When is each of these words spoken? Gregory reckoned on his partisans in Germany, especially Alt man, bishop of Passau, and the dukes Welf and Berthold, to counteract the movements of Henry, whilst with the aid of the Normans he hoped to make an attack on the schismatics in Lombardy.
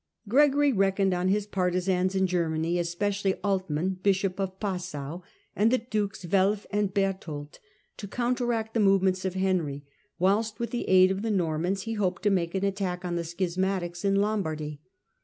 Gregory 0.27 0.73
reckoned 0.73 1.13
on 1.13 1.27
his 1.27 1.45
partisans 1.45 2.15
in 2.15 2.25
Germany, 2.25 2.79
especially 2.79 3.35
Alt 3.43 3.69
man, 3.69 3.99
bishop 4.01 4.39
of 4.39 4.59
Passau, 4.59 5.21
and 5.55 5.69
the 5.69 5.77
dukes 5.77 6.25
Welf 6.25 6.65
and 6.71 6.91
Berthold, 6.91 7.59
to 7.97 8.07
counteract 8.07 8.73
the 8.73 8.79
movements 8.79 9.25
of 9.25 9.35
Henry, 9.35 9.85
whilst 10.17 10.59
with 10.59 10.71
the 10.71 10.89
aid 10.89 11.11
of 11.11 11.21
the 11.21 11.29
Normans 11.29 11.83
he 11.83 11.93
hoped 11.93 12.23
to 12.23 12.31
make 12.31 12.55
an 12.55 12.63
attack 12.65 13.05
on 13.05 13.15
the 13.15 13.23
schismatics 13.23 14.03
in 14.03 14.15
Lombardy. 14.15 14.81